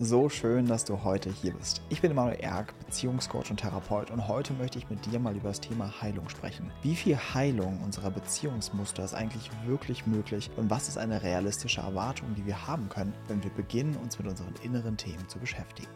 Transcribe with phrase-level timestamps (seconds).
[0.00, 1.82] So schön, dass du heute hier bist.
[1.88, 5.48] Ich bin Emanuel Erk, Beziehungscoach und Therapeut und heute möchte ich mit dir mal über
[5.48, 6.70] das Thema Heilung sprechen.
[6.82, 12.32] Wie viel Heilung unserer Beziehungsmuster ist eigentlich wirklich möglich und was ist eine realistische Erwartung,
[12.36, 15.90] die wir haben können, wenn wir beginnen, uns mit unseren inneren Themen zu beschäftigen?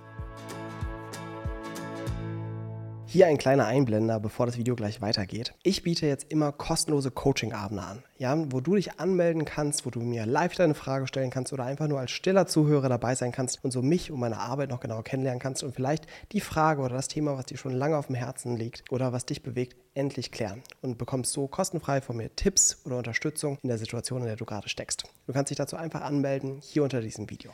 [3.12, 5.52] Hier ein kleiner Einblender, bevor das Video gleich weitergeht.
[5.62, 10.00] Ich biete jetzt immer kostenlose Coaching-Abende an, ja, wo du dich anmelden kannst, wo du
[10.00, 13.62] mir live deine Frage stellen kannst oder einfach nur als stiller Zuhörer dabei sein kannst
[13.62, 16.94] und so mich und meine Arbeit noch genauer kennenlernen kannst und vielleicht die Frage oder
[16.94, 20.32] das Thema, was dir schon lange auf dem Herzen liegt oder was dich bewegt, endlich
[20.32, 24.36] klären und bekommst so kostenfrei von mir Tipps oder Unterstützung in der Situation, in der
[24.36, 25.04] du gerade steckst.
[25.26, 27.50] Du kannst dich dazu einfach anmelden hier unter diesem Video.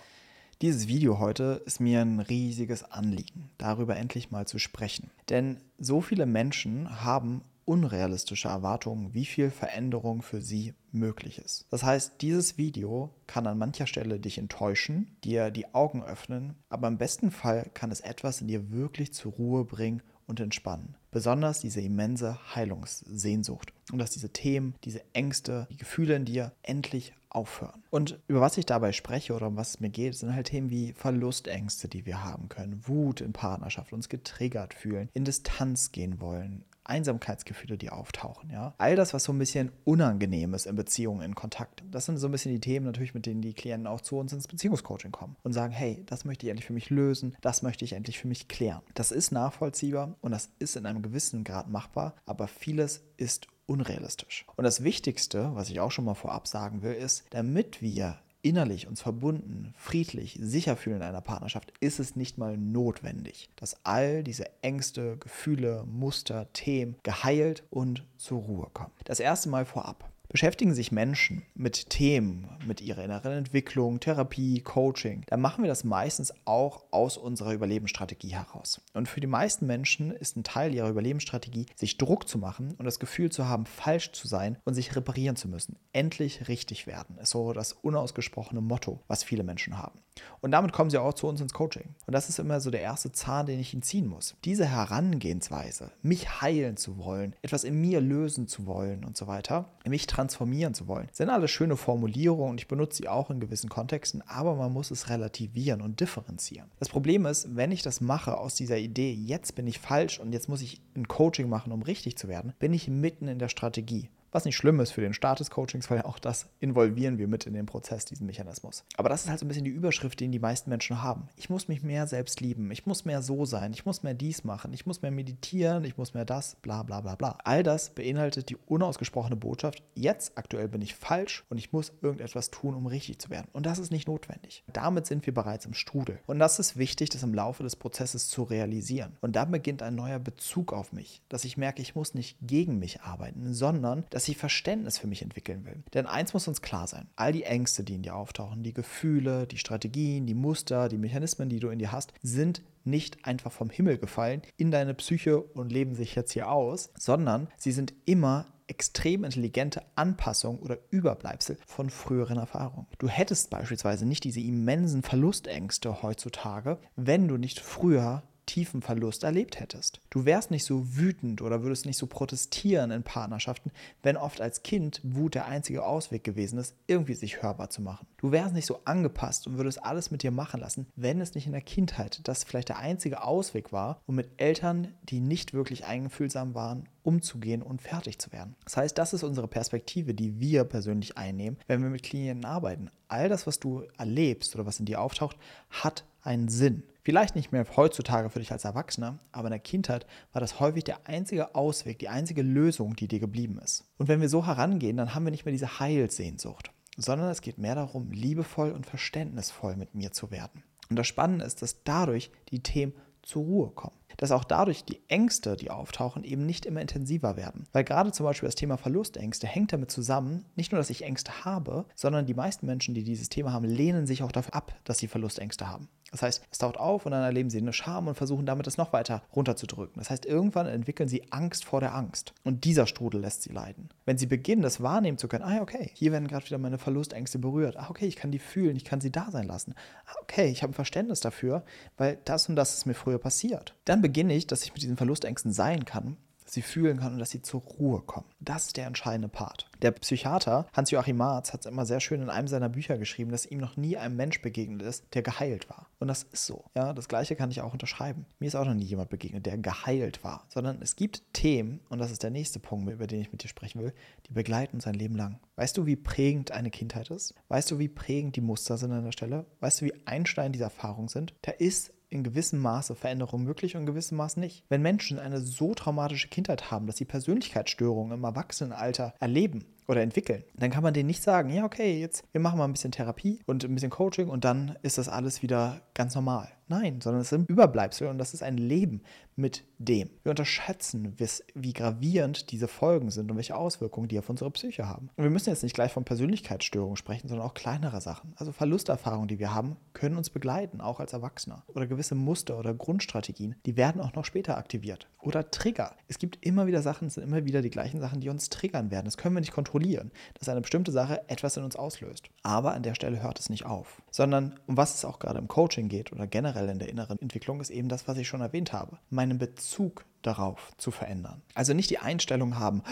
[0.60, 5.12] Dieses Video heute ist mir ein riesiges Anliegen, darüber endlich mal zu sprechen.
[5.28, 11.66] Denn so viele Menschen haben unrealistische Erwartungen, wie viel Veränderung für sie möglich ist.
[11.70, 16.88] Das heißt, dieses Video kann an mancher Stelle dich enttäuschen, dir die Augen öffnen, aber
[16.88, 20.96] im besten Fall kann es etwas in dir wirklich zur Ruhe bringen und entspannen.
[21.10, 27.14] Besonders diese immense Heilungssehnsucht und dass diese Themen, diese Ängste, die Gefühle in dir endlich
[27.30, 27.82] aufhören.
[27.90, 30.70] Und über was ich dabei spreche oder um was es mir geht, sind halt Themen
[30.70, 36.20] wie Verlustängste, die wir haben können, Wut in Partnerschaft, uns getriggert fühlen, in Distanz gehen
[36.20, 38.74] wollen, Einsamkeitsgefühle, die auftauchen, ja.
[38.78, 41.84] All das, was so ein bisschen unangenehm ist in Beziehungen, in Kontakt.
[41.90, 44.32] Das sind so ein bisschen die Themen natürlich, mit denen die Klienten auch zu uns
[44.32, 47.84] ins Beziehungscoaching kommen und sagen, hey, das möchte ich endlich für mich lösen, das möchte
[47.84, 48.82] ich endlich für mich klären.
[48.94, 54.46] Das ist nachvollziehbar und das ist in einem gewissen Grad machbar, aber vieles ist unrealistisch.
[54.56, 58.86] Und das Wichtigste, was ich auch schon mal vorab sagen will, ist, damit wir innerlich
[58.86, 64.22] uns verbunden, friedlich, sicher fühlen in einer Partnerschaft, ist es nicht mal notwendig, dass all
[64.22, 68.92] diese Ängste, Gefühle, Muster, Themen geheilt und zur Ruhe kommen.
[69.04, 70.10] Das erste Mal vorab.
[70.30, 75.84] Beschäftigen sich Menschen mit Themen, mit ihrer inneren Entwicklung, Therapie, Coaching, dann machen wir das
[75.84, 78.82] meistens auch aus unserer Überlebensstrategie heraus.
[78.92, 82.84] Und für die meisten Menschen ist ein Teil ihrer Überlebensstrategie, sich Druck zu machen und
[82.84, 85.78] das Gefühl zu haben, falsch zu sein und sich reparieren zu müssen.
[85.92, 89.98] Endlich richtig werden ist so das unausgesprochene Motto, was viele Menschen haben.
[90.40, 91.94] Und damit kommen sie auch zu uns ins Coaching.
[92.06, 94.36] Und das ist immer so der erste Zahn, den ich ihnen ziehen muss.
[94.44, 99.66] Diese Herangehensweise, mich heilen zu wollen, etwas in mir lösen zu wollen und so weiter,
[99.86, 101.08] mich transformieren zu wollen.
[101.12, 104.90] Sind alles schöne Formulierungen und ich benutze sie auch in gewissen Kontexten, aber man muss
[104.90, 106.70] es relativieren und differenzieren.
[106.78, 110.32] Das Problem ist, wenn ich das mache aus dieser Idee, jetzt bin ich falsch und
[110.32, 113.48] jetzt muss ich ein Coaching machen, um richtig zu werden, bin ich mitten in der
[113.48, 114.10] Strategie.
[114.30, 117.46] Was nicht schlimm ist für den Start des Coachings, weil auch das involvieren wir mit
[117.46, 118.84] in den Prozess, diesen Mechanismus.
[118.96, 121.28] Aber das ist halt so ein bisschen die Überschrift, die die meisten Menschen haben.
[121.36, 124.44] Ich muss mich mehr selbst lieben, ich muss mehr so sein, ich muss mehr dies
[124.44, 127.38] machen, ich muss mehr meditieren, ich muss mehr das, bla bla bla bla.
[127.44, 132.50] All das beinhaltet die unausgesprochene Botschaft, jetzt aktuell bin ich falsch und ich muss irgendetwas
[132.50, 133.48] tun, um richtig zu werden.
[133.52, 134.64] Und das ist nicht notwendig.
[134.72, 136.18] Damit sind wir bereits im Strudel.
[136.26, 139.16] Und das ist wichtig, das im Laufe des Prozesses zu realisieren.
[139.20, 142.78] Und dann beginnt ein neuer Bezug auf mich, dass ich merke, ich muss nicht gegen
[142.78, 145.84] mich arbeiten, sondern dass ich Verständnis für mich entwickeln will.
[145.94, 149.46] Denn eins muss uns klar sein, all die Ängste, die in dir auftauchen, die Gefühle,
[149.46, 153.70] die Strategien, die Muster, die Mechanismen, die du in dir hast, sind nicht einfach vom
[153.70, 158.46] Himmel gefallen in deine Psyche und leben sich jetzt hier aus, sondern sie sind immer
[158.68, 162.86] extrem intelligente Anpassung oder Überbleibsel von früheren Erfahrungen.
[162.98, 169.60] Du hättest beispielsweise nicht diese immensen Verlustängste heutzutage, wenn du nicht früher tiefen Verlust erlebt
[169.60, 170.00] hättest.
[170.10, 173.70] Du wärst nicht so wütend oder würdest nicht so protestieren in Partnerschaften,
[174.02, 178.06] wenn oft als Kind Wut der einzige Ausweg gewesen ist, irgendwie sich hörbar zu machen.
[178.16, 181.46] Du wärst nicht so angepasst und würdest alles mit dir machen lassen, wenn es nicht
[181.46, 185.84] in der Kindheit das vielleicht der einzige Ausweg war, um mit Eltern, die nicht wirklich
[185.84, 188.54] eingefühlsam waren, umzugehen und fertig zu werden.
[188.64, 192.90] Das heißt, das ist unsere Perspektive, die wir persönlich einnehmen, wenn wir mit Klienten arbeiten.
[193.08, 195.36] All das, was du erlebst oder was in dir auftaucht,
[195.70, 196.82] hat einen Sinn.
[197.02, 200.84] Vielleicht nicht mehr heutzutage für dich als Erwachsener, aber in der Kindheit war das häufig
[200.84, 203.84] der einzige Ausweg, die einzige Lösung, die dir geblieben ist.
[203.96, 207.58] Und wenn wir so herangehen, dann haben wir nicht mehr diese Heilsehnsucht, sondern es geht
[207.58, 210.62] mehr darum, liebevoll und verständnisvoll mit mir zu werden.
[210.90, 212.92] Und das Spannende ist, dass dadurch die Themen
[213.22, 213.97] zur Ruhe kommen.
[214.18, 217.66] Dass auch dadurch die Ängste, die auftauchen, eben nicht immer intensiver werden.
[217.72, 221.44] Weil gerade zum Beispiel das Thema Verlustängste hängt damit zusammen, nicht nur, dass ich Ängste
[221.44, 224.98] habe, sondern die meisten Menschen, die dieses Thema haben, lehnen sich auch dafür ab, dass
[224.98, 225.88] sie Verlustängste haben.
[226.10, 228.78] Das heißt, es taucht auf und dann erleben sie eine Scham und versuchen damit es
[228.78, 229.98] noch weiter runterzudrücken.
[229.98, 232.32] Das heißt, irgendwann entwickeln sie Angst vor der Angst.
[232.44, 233.90] Und dieser Strudel lässt sie leiden.
[234.06, 237.38] Wenn sie beginnen, das wahrnehmen zu können, ah, okay, hier werden gerade wieder meine Verlustängste
[237.38, 237.76] berührt.
[237.76, 239.74] Ah, okay, ich kann die fühlen, ich kann sie da sein lassen.
[240.06, 241.64] Ah, okay, ich habe ein Verständnis dafür,
[241.96, 243.74] weil das und das ist mir früher passiert.
[243.84, 246.16] Dann beginne ich, dass ich mit diesen Verlustängsten sein kann
[246.50, 248.26] sie fühlen kann und dass sie zur Ruhe kommen.
[248.40, 249.68] Das ist der entscheidende Part.
[249.82, 253.46] Der Psychiater Hans-Joachim Marz hat es immer sehr schön in einem seiner Bücher geschrieben, dass
[253.46, 255.88] ihm noch nie ein Mensch begegnet ist, der geheilt war.
[255.98, 256.64] Und das ist so.
[256.74, 258.26] Ja, das Gleiche kann ich auch unterschreiben.
[258.38, 260.46] Mir ist auch noch nie jemand begegnet, der geheilt war.
[260.48, 263.48] Sondern es gibt Themen, und das ist der nächste Punkt, über den ich mit dir
[263.48, 263.92] sprechen will,
[264.26, 265.38] die begleiten uns ein Leben lang.
[265.56, 267.34] Weißt du, wie prägend eine Kindheit ist?
[267.48, 269.46] Weißt du, wie prägend die Muster sind an der Stelle?
[269.60, 271.34] Weißt du, wie Einstein diese Erfahrungen sind?
[271.42, 274.64] Da ist in gewissem Maße Veränderung möglich und in gewissem Maße nicht.
[274.68, 280.44] Wenn Menschen eine so traumatische Kindheit haben, dass sie Persönlichkeitsstörungen im Erwachsenenalter erleben, oder entwickeln,
[280.54, 283.40] dann kann man denen nicht sagen, ja, okay, jetzt wir machen mal ein bisschen Therapie
[283.46, 286.48] und ein bisschen Coaching und dann ist das alles wieder ganz normal.
[286.68, 289.02] Nein, sondern es sind Überbleibsel und das ist ein Leben
[289.36, 290.10] mit dem.
[290.24, 291.16] Wir unterschätzen,
[291.54, 295.10] wie gravierend diese Folgen sind und welche Auswirkungen die auf unsere Psyche haben.
[295.16, 298.32] Und wir müssen jetzt nicht gleich von Persönlichkeitsstörungen sprechen, sondern auch kleinere Sachen.
[298.36, 301.64] Also Verlusterfahrungen, die wir haben, können uns begleiten, auch als Erwachsener.
[301.68, 305.08] Oder gewisse Muster oder Grundstrategien, die werden auch noch später aktiviert.
[305.20, 305.94] Oder Trigger.
[306.08, 308.90] Es gibt immer wieder Sachen, es sind immer wieder die gleichen Sachen, die uns triggern
[308.90, 309.04] werden.
[309.04, 312.30] Das können wir nicht kontrollieren, dass eine bestimmte Sache etwas in uns auslöst.
[312.42, 314.02] Aber an der Stelle hört es nicht auf.
[314.10, 317.20] Sondern um was es auch gerade im Coaching geht oder generell generell in der inneren
[317.20, 318.98] Entwicklung ist eben das, was ich schon erwähnt habe.
[319.10, 321.42] Meinen Bezug darauf zu verändern.
[321.54, 322.82] Also nicht die Einstellung haben,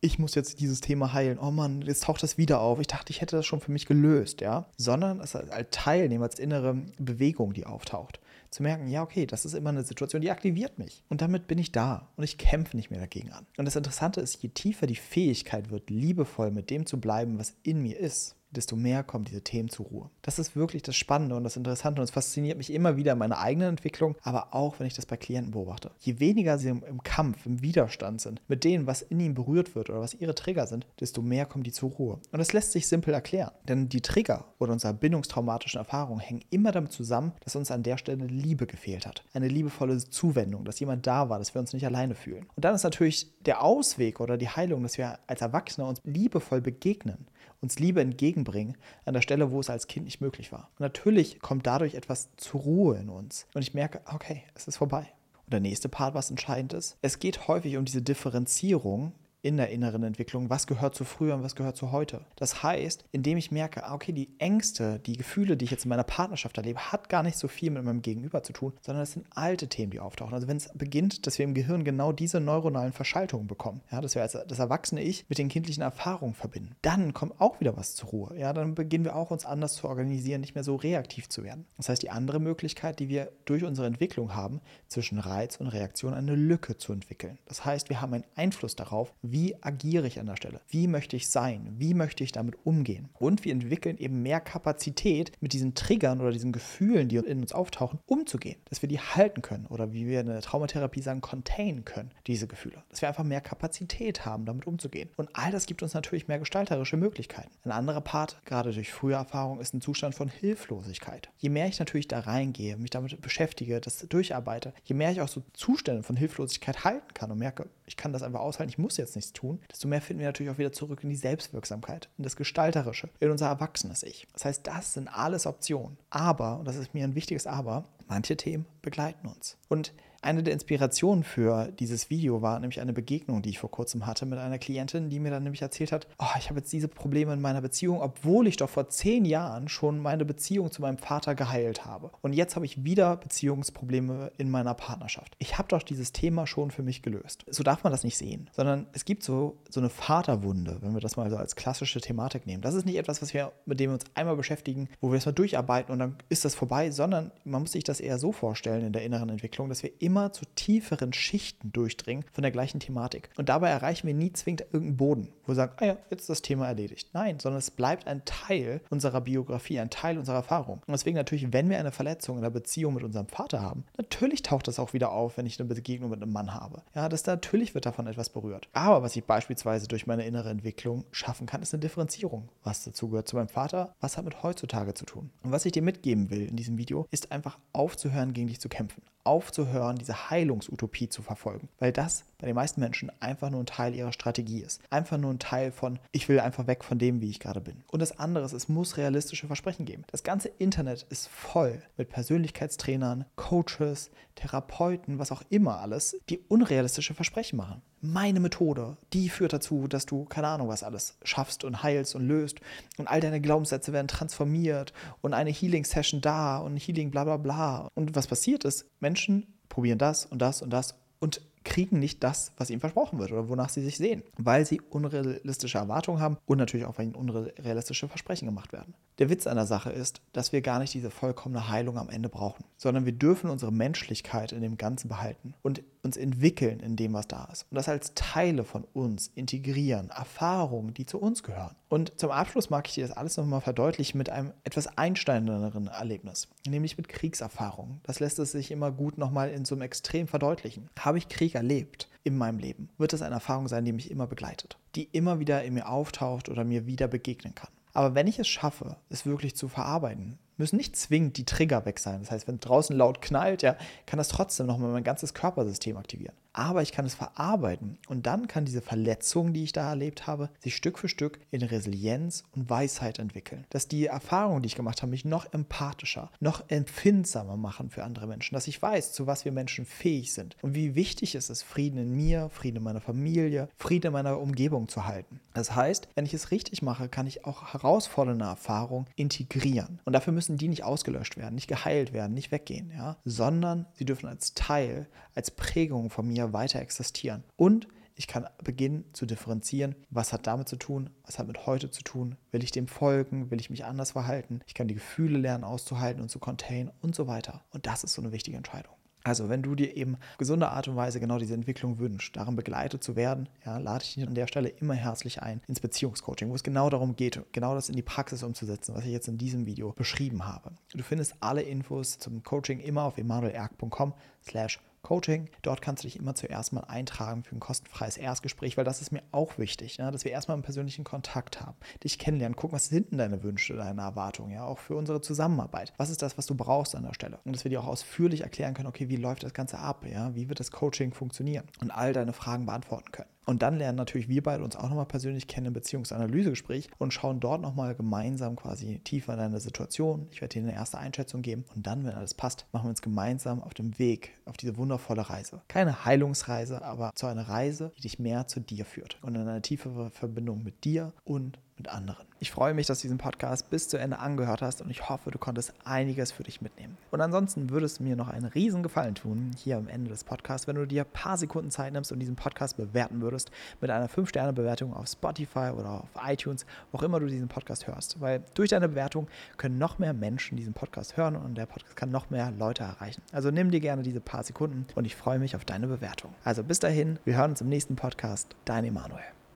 [0.00, 1.38] ich muss jetzt dieses Thema heilen.
[1.38, 2.78] Oh Mann, jetzt taucht das wieder auf.
[2.78, 4.66] Ich dachte, ich hätte das schon für mich gelöst, ja.
[4.76, 8.20] Sondern es als Teilnehmer, als innere Bewegung, die auftaucht.
[8.50, 11.02] Zu merken, ja, okay, das ist immer eine Situation, die aktiviert mich.
[11.08, 13.46] Und damit bin ich da und ich kämpfe nicht mehr dagegen an.
[13.56, 17.56] Und das Interessante ist, je tiefer die Fähigkeit wird, liebevoll mit dem zu bleiben, was
[17.62, 20.10] in mir ist, desto mehr kommen diese Themen zur Ruhe.
[20.22, 23.18] Das ist wirklich das Spannende und das Interessante und es fasziniert mich immer wieder in
[23.18, 25.90] meiner eigenen Entwicklung, aber auch, wenn ich das bei Klienten beobachte.
[25.98, 29.90] Je weniger sie im, Kampf, im Widerstand sind mit dem, was in ihnen berührt wird
[29.90, 32.20] oder was ihre Trigger sind, desto mehr kommen die zur Ruhe.
[32.32, 36.72] Und das lässt sich simpel erklären, denn die Trigger oder unsere bindungstraumatischen Erfahrungen hängen immer
[36.72, 39.24] damit zusammen, dass uns an der Stelle Liebe gefehlt hat.
[39.32, 42.46] Eine liebevolle Zuwendung, dass jemand da war, dass wir uns nicht alleine fühlen.
[42.54, 46.60] Und dann ist natürlich der Ausweg oder die Heilung, dass wir als Erwachsene uns liebevoll
[46.60, 47.26] begegnen
[47.64, 50.70] uns Liebe entgegenbringen an der Stelle, wo es als Kind nicht möglich war.
[50.78, 53.46] Und natürlich kommt dadurch etwas zur Ruhe in uns.
[53.54, 55.08] Und ich merke, okay, es ist vorbei.
[55.46, 59.12] Und der nächste Part, was entscheidend ist, es geht häufig um diese Differenzierung
[59.44, 62.22] in der inneren Entwicklung, was gehört zu früher und was gehört zu heute.
[62.36, 65.90] Das heißt, indem ich merke, ah, okay, die Ängste, die Gefühle, die ich jetzt in
[65.90, 69.12] meiner Partnerschaft erlebe, hat gar nicht so viel mit meinem Gegenüber zu tun, sondern es
[69.12, 70.32] sind alte Themen, die auftauchen.
[70.32, 74.14] Also wenn es beginnt, dass wir im Gehirn genau diese neuronalen Verschaltungen bekommen, ja, dass
[74.14, 77.94] wir als das erwachsene Ich mit den kindlichen Erfahrungen verbinden, dann kommt auch wieder was
[77.94, 78.38] zur Ruhe.
[78.38, 81.66] Ja, dann beginnen wir auch uns anders zu organisieren, nicht mehr so reaktiv zu werden.
[81.76, 86.14] Das heißt, die andere Möglichkeit, die wir durch unsere Entwicklung haben, zwischen Reiz und Reaktion
[86.14, 87.38] eine Lücke zu entwickeln.
[87.44, 90.60] Das heißt, wir haben einen Einfluss darauf, wie agiere ich an der Stelle?
[90.68, 91.74] Wie möchte ich sein?
[91.78, 93.08] Wie möchte ich damit umgehen?
[93.14, 97.52] Und wir entwickeln eben mehr Kapazität, mit diesen Triggern oder diesen Gefühlen, die in uns
[97.52, 98.56] auftauchen, umzugehen.
[98.68, 102.46] Dass wir die halten können oder wie wir in der Traumatherapie sagen, contain können, diese
[102.46, 102.82] Gefühle.
[102.90, 105.10] Dass wir einfach mehr Kapazität haben, damit umzugehen.
[105.16, 107.50] Und all das gibt uns natürlich mehr gestalterische Möglichkeiten.
[107.64, 111.28] Ein anderer Part, gerade durch frühe Erfahrung, ist ein Zustand von Hilflosigkeit.
[111.38, 115.28] Je mehr ich natürlich da reingehe, mich damit beschäftige, das durcharbeite, je mehr ich auch
[115.28, 118.96] so Zustände von Hilflosigkeit halten kann und merke, ich kann das einfach aushalten, ich muss
[118.96, 122.24] jetzt nichts tun, desto mehr finden wir natürlich auch wieder zurück in die Selbstwirksamkeit, in
[122.24, 124.26] das Gestalterische, in unser erwachsenes Ich.
[124.32, 125.98] Das heißt, das sind alles Optionen.
[126.10, 129.56] Aber, und das ist mir ein wichtiges Aber, manche Themen begleiten uns.
[129.68, 129.92] Und
[130.24, 134.24] eine der Inspirationen für dieses Video war nämlich eine Begegnung, die ich vor kurzem hatte
[134.26, 137.32] mit einer Klientin, die mir dann nämlich erzählt hat, oh, ich habe jetzt diese Probleme
[137.34, 141.34] in meiner Beziehung, obwohl ich doch vor zehn Jahren schon meine Beziehung zu meinem Vater
[141.34, 142.10] geheilt habe.
[142.22, 145.36] Und jetzt habe ich wieder Beziehungsprobleme in meiner Partnerschaft.
[145.38, 147.44] Ich habe doch dieses Thema schon für mich gelöst.
[147.50, 151.00] So darf man das nicht sehen, sondern es gibt so, so eine Vaterwunde, wenn wir
[151.00, 152.62] das mal so als klassische Thematik nehmen.
[152.62, 155.26] Das ist nicht etwas, was wir, mit dem wir uns einmal beschäftigen, wo wir es
[155.26, 158.84] mal durcharbeiten und dann ist das vorbei, sondern man muss sich das eher so vorstellen
[158.84, 163.30] in der inneren Entwicklung, dass wir immer zu tieferen Schichten durchdringen von der gleichen Thematik.
[163.36, 166.30] Und dabei erreichen wir nie zwingend irgendeinen Boden, wo wir sagen, ah ja, jetzt ist
[166.30, 167.10] das Thema erledigt.
[167.12, 170.78] Nein, sondern es bleibt ein Teil unserer Biografie, ein Teil unserer Erfahrung.
[170.86, 174.42] Und deswegen natürlich, wenn wir eine Verletzung in der Beziehung mit unserem Vater haben, natürlich
[174.42, 176.82] taucht das auch wieder auf, wenn ich eine Begegnung mit einem Mann habe.
[176.94, 178.68] Ja, das natürlich wird davon etwas berührt.
[178.72, 182.48] Aber was ich beispielsweise durch meine innere Entwicklung schaffen kann, ist eine Differenzierung.
[182.62, 185.30] Was dazu gehört zu meinem Vater, was hat mit heutzutage zu tun.
[185.42, 188.70] Und was ich dir mitgeben will in diesem Video, ist einfach aufzuhören, gegen dich zu
[188.70, 189.02] kämpfen.
[189.24, 193.94] Aufzuhören, diese Heilungsutopie zu verfolgen, weil das bei den meisten Menschen einfach nur ein Teil
[193.94, 194.82] ihrer Strategie ist.
[194.90, 197.82] Einfach nur ein Teil von, ich will einfach weg von dem, wie ich gerade bin.
[197.90, 200.04] Und das andere ist, es muss realistische Versprechen geben.
[200.12, 207.14] Das ganze Internet ist voll mit Persönlichkeitstrainern, Coaches, Therapeuten, was auch immer alles, die unrealistische
[207.14, 207.80] Versprechen machen.
[208.02, 212.28] Meine Methode, die führt dazu, dass du keine Ahnung was alles schaffst und heilst und
[212.28, 212.60] löst
[212.98, 217.88] und all deine Glaubenssätze werden transformiert und eine Healing-Session da und Healing bla bla bla.
[217.94, 222.52] Und was passiert ist, Menschen probieren das und das und das und kriegen nicht das,
[222.56, 226.58] was ihnen versprochen wird oder wonach sie sich sehen, weil sie unrealistische Erwartungen haben und
[226.58, 228.94] natürlich auch, weil ihnen unrealistische Versprechen gemacht werden.
[229.18, 232.28] Der Witz an der Sache ist, dass wir gar nicht diese vollkommene Heilung am Ende
[232.28, 237.14] brauchen, sondern wir dürfen unsere Menschlichkeit in dem Ganzen behalten und uns entwickeln in dem,
[237.14, 237.66] was da ist.
[237.70, 241.74] Und das als Teile von uns integrieren, Erfahrungen, die zu uns gehören.
[241.88, 246.48] Und zum Abschluss mag ich dir das alles nochmal verdeutlichen mit einem etwas einsteinenderen Erlebnis,
[246.66, 248.00] nämlich mit Kriegserfahrungen.
[248.02, 250.90] Das lässt es sich immer gut nochmal in so einem Extrem verdeutlichen.
[250.98, 254.26] Habe ich Krieg erlebt in meinem Leben, wird das eine Erfahrung sein, die mich immer
[254.26, 257.70] begleitet, die immer wieder in mir auftaucht oder mir wieder begegnen kann.
[257.92, 261.98] Aber wenn ich es schaffe, es wirklich zu verarbeiten, müssen nicht zwingend die Trigger weg
[261.98, 262.20] sein.
[262.20, 266.34] Das heißt, wenn draußen laut knallt, ja, kann das trotzdem nochmal mein ganzes Körpersystem aktivieren
[266.54, 270.48] aber ich kann es verarbeiten und dann kann diese Verletzung, die ich da erlebt habe,
[270.60, 273.66] sich Stück für Stück in Resilienz und Weisheit entwickeln.
[273.70, 278.28] Dass die Erfahrungen, die ich gemacht habe, mich noch empathischer, noch empfindsamer machen für andere
[278.28, 281.64] Menschen, dass ich weiß, zu was wir Menschen fähig sind und wie wichtig es ist,
[281.64, 285.40] Frieden in mir, Frieden in meiner Familie, Frieden in meiner Umgebung zu halten.
[285.54, 290.00] Das heißt, wenn ich es richtig mache, kann ich auch herausfordernde Erfahrungen integrieren.
[290.04, 293.16] Und dafür müssen die nicht ausgelöscht werden, nicht geheilt werden, nicht weggehen, ja?
[293.24, 297.44] sondern sie dürfen als Teil, als Prägung von mir weiter existieren.
[297.56, 301.90] Und ich kann beginnen zu differenzieren, was hat damit zu tun, was hat mit heute
[301.90, 305.38] zu tun, will ich dem folgen, will ich mich anders verhalten, ich kann die Gefühle
[305.38, 307.64] lernen auszuhalten und zu containen und so weiter.
[307.70, 308.94] Und das ist so eine wichtige Entscheidung.
[309.24, 313.02] Also, wenn du dir eben gesunde Art und Weise genau diese Entwicklung wünschst, darin begleitet
[313.02, 316.54] zu werden, ja, lade ich dich an der Stelle immer herzlich ein ins Beziehungscoaching, wo
[316.54, 319.64] es genau darum geht, genau das in die Praxis umzusetzen, was ich jetzt in diesem
[319.64, 320.72] Video beschrieben habe.
[320.92, 324.12] Du findest alle Infos zum Coaching immer auf emanuelerg.com
[324.46, 325.48] slash Coaching.
[325.62, 329.12] Dort kannst du dich immer zuerst mal eintragen für ein kostenfreies Erstgespräch, weil das ist
[329.12, 332.88] mir auch wichtig, ja, dass wir erstmal einen persönlichen Kontakt haben, dich kennenlernen, gucken, was
[332.88, 335.92] sind denn deine Wünsche, deine Erwartungen, ja, auch für unsere Zusammenarbeit.
[335.96, 337.38] Was ist das, was du brauchst an der Stelle?
[337.44, 340.34] Und dass wir dir auch ausführlich erklären können, okay, wie läuft das Ganze ab, ja,
[340.34, 343.33] wie wird das Coaching funktionieren und all deine Fragen beantworten können.
[343.44, 347.40] Und dann lernen natürlich wir beide uns auch nochmal persönlich kennen im Beziehungsanalysegespräch und schauen
[347.40, 350.28] dort nochmal gemeinsam quasi tiefer in deine Situation.
[350.30, 353.02] Ich werde dir eine erste Einschätzung geben und dann, wenn alles passt, machen wir uns
[353.02, 355.62] gemeinsam auf dem Weg auf diese wundervolle Reise.
[355.68, 359.62] Keine Heilungsreise, aber zu einer Reise, die dich mehr zu dir führt und in eine
[359.62, 362.26] tiefere Verbindung mit dir und mit anderen.
[362.38, 365.30] Ich freue mich, dass du diesen Podcast bis zu Ende angehört hast und ich hoffe,
[365.30, 366.96] du konntest einiges für dich mitnehmen.
[367.10, 370.66] Und ansonsten würde es mir noch einen riesen Gefallen tun, hier am Ende des Podcasts,
[370.66, 373.50] wenn du dir ein paar Sekunden Zeit nimmst und diesen Podcast bewerten würdest
[373.80, 378.20] mit einer 5-Sterne-Bewertung auf Spotify oder auf iTunes, wo auch immer du diesen Podcast hörst.
[378.20, 382.10] Weil durch deine Bewertung können noch mehr Menschen diesen Podcast hören und der Podcast kann
[382.10, 383.22] noch mehr Leute erreichen.
[383.32, 386.32] Also nimm dir gerne diese paar Sekunden und ich freue mich auf deine Bewertung.
[386.44, 388.54] Also bis dahin, wir hören uns im nächsten Podcast.
[388.64, 389.24] Dein Emanuel.